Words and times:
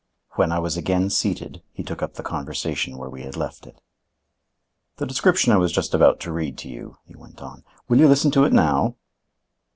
When 0.31 0.51
I 0.51 0.57
was 0.57 0.77
again 0.77 1.11
seated, 1.11 1.61
he 1.71 1.83
took 1.83 2.01
up 2.01 2.15
the 2.15 2.23
conversation 2.23 2.97
where 2.97 3.07
we 3.07 3.21
had 3.21 3.35
left 3.37 3.67
it. 3.67 3.79
"The 4.97 5.05
description 5.05 5.53
I 5.53 5.57
was 5.57 5.71
just 5.71 5.93
about 5.93 6.19
to 6.21 6.31
read 6.33 6.57
to 6.57 6.69
you," 6.69 6.97
he 7.05 7.15
went 7.15 7.39
on; 7.39 7.63
"will 7.87 7.99
you 7.99 8.07
listen 8.07 8.31
to 8.31 8.45
it 8.45 8.51
now?" 8.51 8.95